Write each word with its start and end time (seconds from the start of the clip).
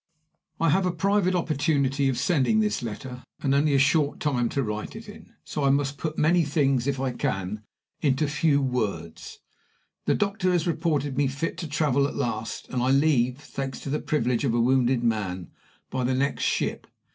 "I 0.59 0.69
have 0.71 0.87
a 0.87 0.91
private 0.91 1.35
opportunity 1.35 2.09
of 2.09 2.17
sending 2.17 2.59
this 2.59 2.81
letter, 2.81 3.23
and 3.41 3.53
only 3.53 3.75
a 3.75 3.77
short 3.77 4.19
time 4.19 4.49
to 4.49 4.63
write 4.63 4.95
it 4.95 5.07
in; 5.07 5.31
so 5.43 5.63
I 5.63 5.69
must 5.69 5.99
put 5.99 6.17
many 6.17 6.43
things, 6.43 6.87
if 6.87 6.99
I 6.99 7.11
can, 7.11 7.61
into 8.01 8.27
few 8.27 8.63
words. 8.63 9.41
The 10.05 10.15
doctor 10.15 10.53
has 10.53 10.65
reported 10.65 11.17
me 11.17 11.27
fit 11.27 11.55
to 11.59 11.67
travel 11.67 12.07
at 12.07 12.15
last, 12.15 12.67
and 12.69 12.81
I 12.81 12.89
leave, 12.89 13.37
thanks 13.37 13.79
to 13.81 13.91
the 13.91 13.99
privilege 13.99 14.43
of 14.43 14.55
a 14.55 14.59
wounded 14.59 15.03
man, 15.03 15.51
by 15.91 16.03
the 16.03 16.15
next 16.15 16.45
ship. 16.45 16.87